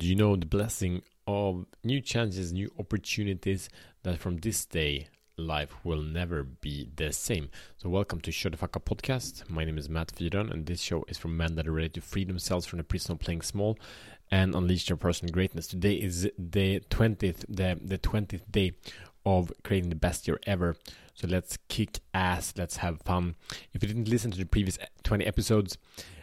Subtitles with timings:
[0.00, 3.68] do you know the blessing of new chances, new opportunities
[4.02, 7.50] that from this day life will never be the same.
[7.76, 9.50] So, welcome to Show the Fuck Up podcast.
[9.50, 12.00] My name is Matt Fyron, and this show is for men that are ready to
[12.00, 13.78] free themselves from the prison of playing small
[14.30, 15.66] and unleash their personal greatness.
[15.66, 18.72] Today is the twentieth, the the twentieth day
[19.26, 20.76] of creating the best year ever.
[21.12, 22.54] So let's kick ass.
[22.56, 23.34] Let's have fun.
[23.74, 25.76] If you didn't listen to the previous twenty episodes,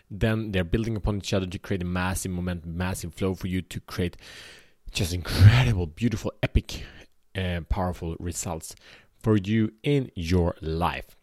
[0.09, 3.61] then they're building upon each other to create a massive momentum, massive flow for you
[3.61, 4.17] to create
[4.91, 6.83] just incredible, beautiful, epic,
[7.35, 8.75] and uh, powerful results
[9.19, 11.15] for you in your life.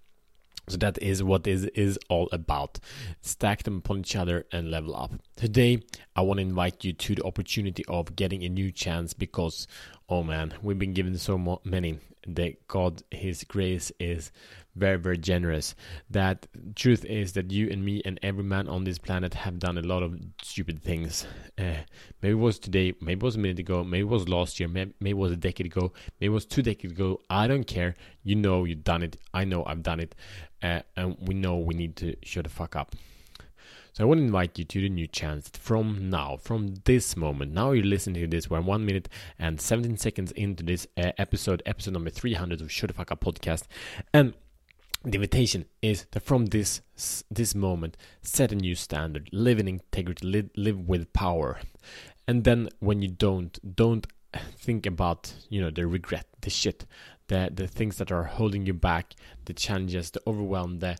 [0.69, 2.79] So that is what this is all about.
[3.21, 5.13] Stack them upon each other and level up.
[5.37, 5.83] Today,
[6.17, 9.67] I want to invite you to the opportunity of getting a new chance because,
[10.09, 11.99] oh man, we've been given so many.
[12.27, 14.33] That God, His grace is
[14.77, 15.75] very, very generous.
[16.11, 19.79] That truth is that you and me and every man on this planet have done
[19.79, 21.27] a lot of stupid things.
[21.59, 21.85] Uh,
[22.23, 24.69] maybe it was today, maybe it was a minute ago, maybe it was last year,
[24.69, 27.21] maybe, maybe it was a decade ago, maybe it was two decades ago.
[27.31, 27.95] I don't care.
[28.23, 29.17] You know you've done it.
[29.33, 30.15] I know I've done it.
[30.63, 32.97] Uh, and we know we need to shut the fuck up.
[33.95, 37.53] So I want to invite you to the new chance from now, from this moment.
[37.53, 38.51] Now you're listening to this.
[38.51, 42.89] We're one minute and 17 seconds into this uh, episode, episode number 300 of Show
[42.89, 43.69] the Fuck Up podcast.
[44.13, 44.35] And
[45.05, 46.83] the invitation is that from this
[47.31, 51.61] this moment, set a new standard, live in integrity, live, live with power,
[52.27, 54.09] and then when you don't, don't
[54.57, 56.85] think about you know the regret, the shit,
[57.29, 59.15] the the things that are holding you back,
[59.45, 60.97] the challenges, the overwhelm, the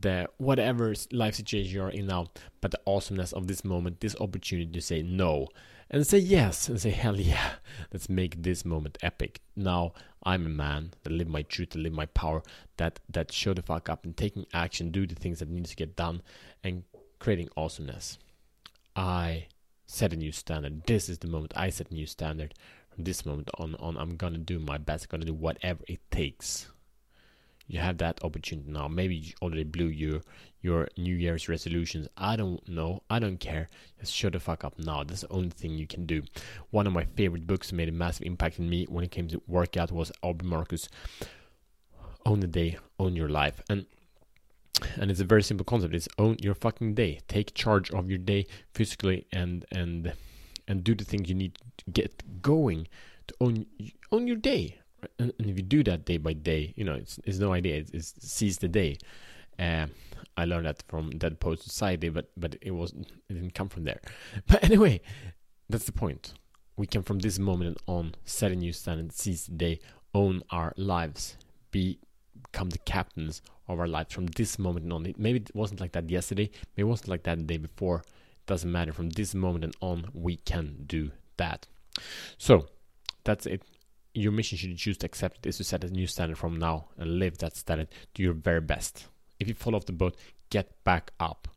[0.00, 2.28] the whatever life situation you're in now,
[2.60, 5.48] but the awesomeness of this moment, this opportunity to say no
[5.90, 7.52] and say yes and say hell yeah
[7.92, 9.40] let's make this moment epic.
[9.54, 9.92] Now
[10.24, 12.42] i'm a man that live my truth that live my power
[12.78, 15.76] that that show the fuck up and taking action do the things that needs to
[15.76, 16.22] get done
[16.64, 16.84] and
[17.18, 18.18] creating awesomeness.
[18.94, 19.46] I
[19.86, 20.84] set a new standard.
[20.86, 22.54] This is the moment i set a new standard.
[22.90, 26.00] From this moment on on i'm gonna do my best I'm gonna do whatever it
[26.10, 26.68] takes
[27.66, 28.88] you have that opportunity now.
[28.88, 30.20] Maybe you already blew your
[30.62, 32.08] your New Year's resolutions.
[32.16, 33.02] I don't know.
[33.08, 33.68] I don't care.
[34.00, 35.04] Just shut the fuck up now.
[35.04, 36.22] That's the only thing you can do.
[36.70, 39.42] One of my favorite books made a massive impact on me when it came to
[39.46, 40.88] workout was Aubrey Marcus.
[42.24, 43.86] Own the day, own your life, and
[44.96, 45.94] and it's a very simple concept.
[45.94, 47.20] It's own your fucking day.
[47.28, 50.12] Take charge of your day physically and and
[50.68, 52.88] and do the things you need to get going
[53.28, 53.66] to own
[54.10, 54.78] own your day
[55.18, 57.76] and, if you do that day by day, you know, it's, it's no idea.
[57.76, 58.98] It's, it's seize the day.
[59.58, 59.86] Uh,
[60.36, 63.84] I learned that from Dead Poet Society, but but it was it didn't come from
[63.84, 64.00] there.
[64.46, 65.00] But anyway,
[65.68, 66.34] that's the point.
[66.76, 69.80] We can from this moment on set a new standard, seize the day,
[70.14, 71.36] own our lives,
[71.70, 71.98] be
[72.42, 75.06] become the captains of our lives from this moment on.
[75.06, 76.50] It, Maybe it wasn't like that yesterday.
[76.76, 78.04] Maybe it wasn't like that the day before.
[78.40, 78.92] It doesn't matter.
[78.92, 81.66] From this moment on, we can do that.
[82.36, 82.66] So
[83.24, 83.62] that's it
[84.16, 87.18] your mission should choose to accept is to set a new standard from now and
[87.18, 89.06] live that standard to your very best.
[89.38, 90.16] If you fall off the boat,
[90.50, 91.48] get back up.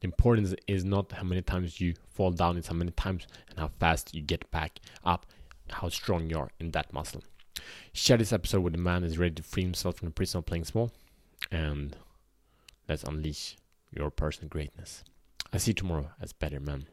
[0.00, 3.58] The importance is not how many times you fall down, it's how many times and
[3.58, 5.26] how fast you get back up,
[5.70, 7.22] how strong you are in that muscle.
[7.92, 10.38] Share this episode with a man who is ready to free himself from the prison
[10.38, 10.92] of playing small,
[11.50, 11.96] and
[12.88, 13.56] let's unleash
[13.90, 15.04] your personal greatness.
[15.52, 16.86] I see you tomorrow as better man.